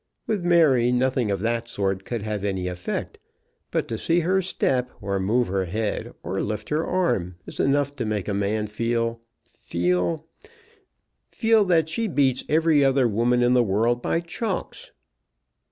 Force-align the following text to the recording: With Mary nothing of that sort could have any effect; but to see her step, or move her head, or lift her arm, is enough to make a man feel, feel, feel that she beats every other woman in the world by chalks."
With 0.25 0.43
Mary 0.43 0.91
nothing 0.91 1.29
of 1.29 1.41
that 1.41 1.67
sort 1.67 2.05
could 2.05 2.23
have 2.23 2.43
any 2.43 2.67
effect; 2.67 3.19
but 3.69 3.87
to 3.87 3.99
see 3.99 4.21
her 4.21 4.41
step, 4.41 4.89
or 4.99 5.19
move 5.19 5.47
her 5.49 5.65
head, 5.65 6.15
or 6.23 6.41
lift 6.41 6.69
her 6.69 6.83
arm, 6.83 7.35
is 7.45 7.59
enough 7.59 7.95
to 7.97 8.05
make 8.07 8.27
a 8.27 8.33
man 8.33 8.65
feel, 8.65 9.21
feel, 9.45 10.25
feel 11.31 11.65
that 11.65 11.87
she 11.87 12.07
beats 12.07 12.43
every 12.49 12.83
other 12.83 13.07
woman 13.07 13.43
in 13.43 13.53
the 13.53 13.61
world 13.61 14.01
by 14.01 14.21
chalks." 14.21 14.89